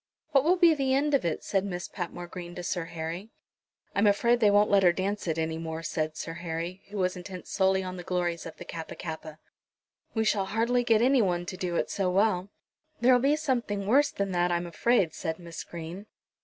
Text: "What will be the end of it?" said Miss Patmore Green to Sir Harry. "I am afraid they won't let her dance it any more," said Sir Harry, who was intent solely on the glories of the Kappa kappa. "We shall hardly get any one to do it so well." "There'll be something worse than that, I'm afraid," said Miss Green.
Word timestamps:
"What 0.31 0.43
will 0.43 0.55
be 0.55 0.73
the 0.73 0.95
end 0.95 1.13
of 1.13 1.25
it?" 1.25 1.43
said 1.43 1.63
Miss 1.63 1.87
Patmore 1.87 2.25
Green 2.25 2.55
to 2.55 2.63
Sir 2.63 2.85
Harry. 2.85 3.29
"I 3.93 3.99
am 3.99 4.07
afraid 4.07 4.39
they 4.39 4.49
won't 4.49 4.71
let 4.71 4.81
her 4.81 4.91
dance 4.91 5.27
it 5.27 5.37
any 5.37 5.59
more," 5.59 5.83
said 5.83 6.17
Sir 6.17 6.33
Harry, 6.33 6.81
who 6.89 6.97
was 6.97 7.15
intent 7.15 7.45
solely 7.45 7.83
on 7.83 7.97
the 7.97 8.03
glories 8.03 8.47
of 8.47 8.57
the 8.57 8.65
Kappa 8.65 8.95
kappa. 8.95 9.37
"We 10.15 10.23
shall 10.25 10.45
hardly 10.45 10.83
get 10.83 11.03
any 11.03 11.21
one 11.21 11.45
to 11.45 11.55
do 11.55 11.75
it 11.75 11.91
so 11.91 12.09
well." 12.09 12.49
"There'll 12.99 13.19
be 13.19 13.35
something 13.35 13.85
worse 13.85 14.09
than 14.09 14.31
that, 14.31 14.51
I'm 14.51 14.65
afraid," 14.65 15.13
said 15.13 15.37
Miss 15.37 15.63
Green. 15.63 16.07